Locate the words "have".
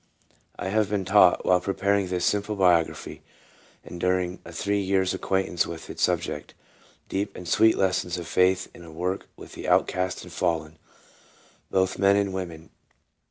0.69-0.89